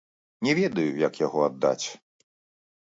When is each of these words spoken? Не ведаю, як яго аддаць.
Не 0.47 0.55
ведаю, 0.59 0.87
як 1.07 1.21
яго 1.25 1.47
аддаць. 1.51 1.85